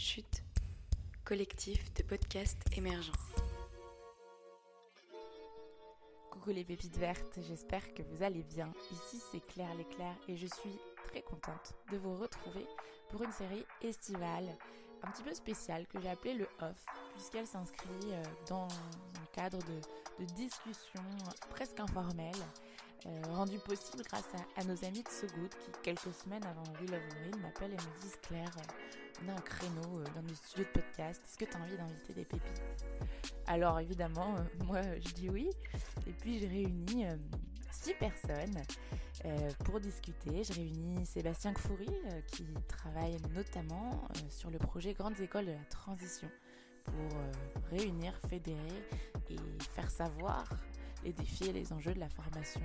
[0.00, 0.44] Chute,
[1.24, 3.10] collectif de podcasts émergents.
[6.30, 8.72] Coucou les pépites vertes, j'espère que vous allez bien.
[8.92, 12.64] Ici c'est Claire l'éclair et je suis très contente de vous retrouver
[13.10, 14.56] pour une série estivale
[15.02, 19.58] un petit peu spéciale que j'ai appelée le Off, puisqu'elle s'inscrit euh, dans un cadre
[19.58, 21.02] de, de discussion
[21.50, 22.36] presque informelle,
[23.06, 26.94] euh, rendu possible grâce à, nos amis de So Good qui, quelques semaines avant Will
[26.94, 28.54] of Green, m'appellent et me disent Claire,
[29.26, 32.24] a un créneau dans nos studios de podcast, est-ce que tu as envie d'inviter des
[32.24, 32.62] pépites?
[33.46, 35.50] Alors évidemment, moi je dis oui,
[36.06, 37.06] et puis j'ai réuni
[37.70, 38.62] six personnes
[39.24, 40.44] euh, pour discuter.
[40.44, 45.52] Je réunis Sébastien Kfouri euh, qui travaille notamment euh, sur le projet Grandes Écoles de
[45.52, 46.28] la Transition
[46.84, 47.18] pour
[47.70, 48.82] réunir, fédérer
[49.28, 49.36] et
[49.74, 50.44] faire savoir
[51.04, 52.62] les défis et les enjeux de la formation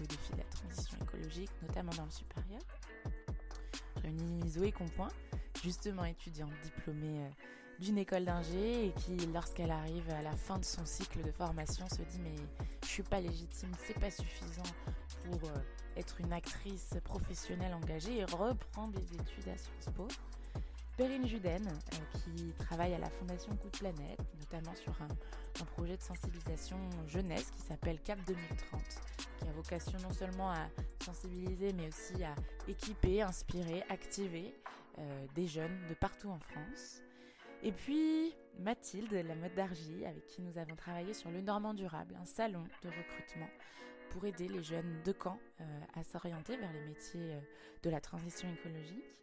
[0.00, 2.60] aux défis de la transition écologique, notamment dans le supérieur.
[3.96, 5.08] Je réunis Zoé Compoint,
[5.64, 7.26] justement étudiante diplômée
[7.78, 11.88] d'une école d'ingé et qui, lorsqu'elle arrive à la fin de son cycle de formation,
[11.88, 12.34] se dit mais
[12.82, 14.70] je suis pas légitime, c'est pas suffisant
[15.24, 15.54] pour euh,
[15.96, 20.06] être une actrice professionnelle engagée et reprend des études à Sciences Po.
[20.98, 25.08] Perrine Juden, euh, qui travaille à la Fondation Coup de Planète, notamment sur un,
[25.76, 26.76] projet de sensibilisation
[27.08, 28.82] jeunesse qui s'appelle Cap 2030,
[29.38, 30.68] qui a vocation non seulement à
[31.04, 32.34] sensibiliser, mais aussi à
[32.68, 34.54] équiper, inspirer, activer
[34.98, 37.02] euh, des jeunes de partout en France.
[37.62, 42.16] Et puis Mathilde, la mode d'Argy, avec qui nous avons travaillé sur le Normand Durable,
[42.20, 43.48] un salon de recrutement
[44.10, 47.40] pour aider les jeunes de Caen euh, à s'orienter vers les métiers euh,
[47.82, 49.18] de la transition écologique.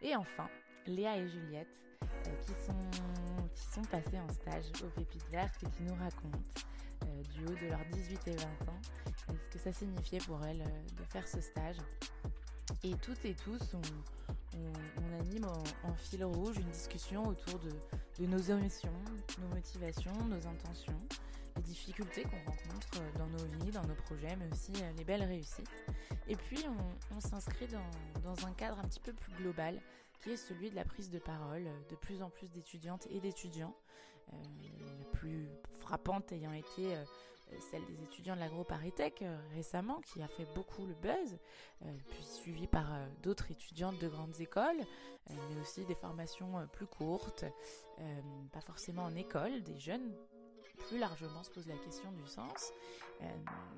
[0.00, 0.48] Et enfin,
[0.86, 1.68] Léa et Juliette,
[2.42, 2.52] qui,
[3.72, 6.38] sont, passées en stage au Pépites Vertes qui nous racontent
[7.34, 8.80] du haut de leurs 18 et 20 ans
[9.32, 10.64] ce que ça signifiait pour elles
[10.96, 11.76] de faire ce stage.
[12.82, 13.74] Et toutes et tous,
[14.96, 15.46] on, anime
[15.84, 18.92] en, fil rouge une discussion autour de, nos émotions,
[19.40, 21.00] nos motivations, nos intentions,
[21.56, 25.22] les difficultés qu'on rencontre dans nos vies, dans nos projets, mais aussi euh, les belles
[25.22, 25.70] réussites.
[26.28, 26.64] Et puis
[27.14, 29.80] on, s'inscrit dans, dans, un cadre un petit peu plus global,
[30.22, 33.74] qui est celui de la prise de parole de plus en plus d'étudiantes et d'étudiants,
[34.32, 34.36] euh,
[34.98, 35.48] la plus
[35.80, 37.04] frappante ayant été euh,
[37.60, 41.38] celle des étudiants de l'AgroParisTech euh, récemment, qui a fait beaucoup le buzz,
[41.84, 44.80] euh, puis suivie par euh, d'autres étudiantes de grandes écoles,
[45.30, 47.46] mais aussi des formations plus courtes,
[48.52, 50.12] pas forcément en école, des jeunes
[50.86, 52.72] plus largement se posent la question du sens.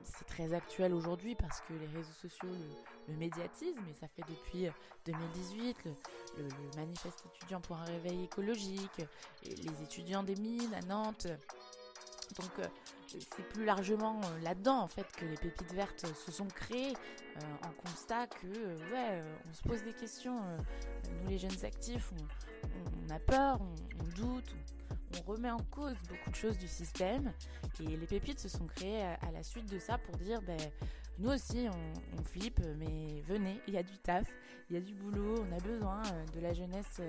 [0.03, 2.49] c'est très actuel aujourd'hui parce que les réseaux sociaux
[3.07, 4.69] le, médiatisent, mais ça fait depuis
[5.05, 5.91] 2018 le,
[6.39, 9.03] le, le manifeste étudiant pour un réveil écologique,
[9.45, 11.29] les étudiants des mines à Nantes.
[12.35, 12.69] Donc
[13.09, 16.95] c'est plus largement euh, là-dedans en fait que les pépites vertes se sont créées
[17.37, 20.41] euh, en constat que euh, ouais on se pose des questions
[21.23, 22.13] nous les jeunes actifs
[22.65, 24.55] on, a peur on, doute
[25.19, 27.33] on, remet en cause beaucoup de choses du système.
[27.81, 30.59] Et les pépites se sont créées à, la suite de ça pour dire ben
[31.19, 34.27] nous aussi on, flippe mais venez il y a du taf
[34.69, 36.03] il y a du boulot on a besoin
[36.35, 37.01] de la jeunesse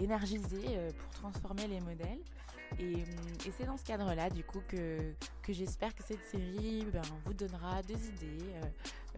[0.00, 2.20] énergisée pour transformer les modèles.
[2.80, 5.12] Et, et c'est dans ce cadre là du coup que
[5.42, 8.54] que, j'espère que cette série ben, vous donnera des idées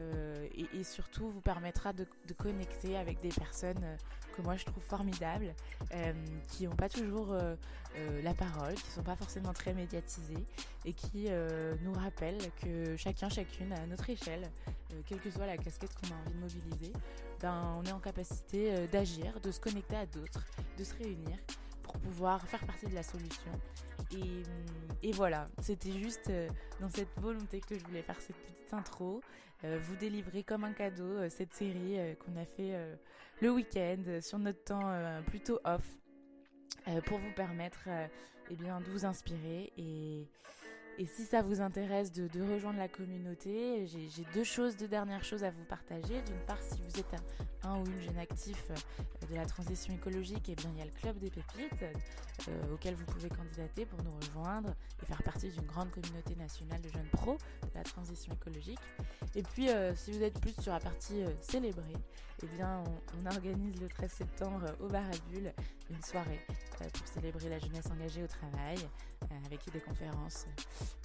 [0.00, 3.96] euh, euh, et, surtout vous permettra de, connecter avec des personnes euh,
[4.36, 5.54] que moi je trouve formidables,
[6.48, 7.36] qui n'ont pas toujours
[8.22, 10.46] la parole, qui sont pas forcément très médiatisées
[10.84, 11.28] et qui
[11.82, 14.48] nous rappellent que chacun, chacune, à notre échelle,
[15.06, 16.92] quelle que soit la casquette qu'on a envie de mobiliser,
[17.40, 20.46] ben, on est en capacité d'agir, de se connecter à d'autres,
[20.78, 21.36] de se réunir
[21.82, 23.50] pour pouvoir faire partie de la solution.
[24.12, 24.42] Et,
[25.02, 26.48] et voilà, c'était juste euh,
[26.80, 29.20] dans cette volonté que je voulais faire cette petite intro,
[29.64, 32.74] euh, vous délivrer comme un cadeau euh, cette série qu'on a fait
[33.40, 34.92] le week-end sur notre temps
[35.26, 35.84] plutôt off.
[37.06, 37.88] pour vous permettre
[38.50, 40.26] eh bien, de vous inspirer et,
[40.98, 45.44] et si ça vous intéresse de, rejoindre la communauté, j'ai deux choses, deux dernières choses
[45.44, 46.20] à vous partager.
[46.22, 47.14] D'une part, si vous êtes
[47.62, 50.86] un, ou une jeune actif euh, de la transition écologique, eh bien, il y a
[50.86, 51.84] le club des pépites
[52.46, 54.70] euh, auquel vous pouvez candidater pour nous rejoindre
[55.02, 58.78] et faire partie d'une grande communauté nationale de jeunes pros de la transition écologique.
[59.34, 61.96] Et puis, euh, si vous êtes plus sur la partie euh, célébrée,
[62.42, 65.02] eh bien, on, organise le 13 septembre au Bar
[65.90, 66.40] une soirée
[66.78, 68.78] pour célébrer la jeunesse engagée au travail
[69.44, 70.46] avec des conférences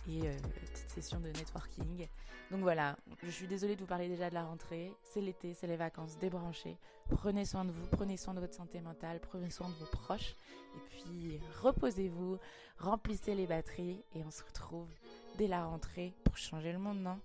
[0.08, 0.34] et euh,
[0.72, 2.08] petite session de networking.
[2.52, 4.94] Donc voilà, je suis désolée de vous parler déjà de la rentrée.
[5.04, 6.78] C'est l'été, c'est les vacances, débranchez.
[7.10, 10.36] Prenez soin de vous, prenez soin de votre santé mentale, prenez soin de vos proches.
[10.76, 12.38] Et puis reposez-vous,
[12.78, 14.90] remplissez les batteries et on se retrouve
[15.38, 17.20] dès la rentrée pour changer le monde, non?